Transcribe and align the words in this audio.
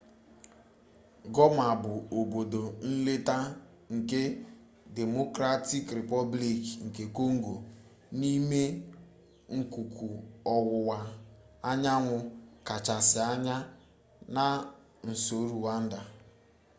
goma 1.35 1.67
bụ 1.81 1.93
obodo 2.19 2.61
nleta 3.03 3.37
nke 3.95 4.21
democratic 4.99 5.85
replublic 5.99 6.63
nke 6.85 7.03
kongo 7.17 7.55
n'ime 8.19 8.61
akụkụ 9.57 10.07
ọwụwa 10.55 10.97
anyanwụ 11.69 12.17
kachasị 12.67 13.19
anya 13.31 13.57
na 14.35 14.45
nso 15.09 15.37
rwanda 15.53 15.99